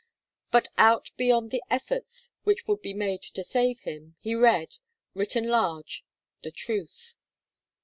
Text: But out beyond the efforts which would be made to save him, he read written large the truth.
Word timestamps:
But 0.49 0.69
out 0.79 1.11
beyond 1.15 1.51
the 1.51 1.61
efforts 1.69 2.31
which 2.43 2.65
would 2.65 2.81
be 2.81 2.91
made 2.95 3.21
to 3.21 3.43
save 3.43 3.81
him, 3.81 4.15
he 4.19 4.33
read 4.33 4.77
written 5.13 5.47
large 5.47 6.03
the 6.41 6.49
truth. 6.49 7.13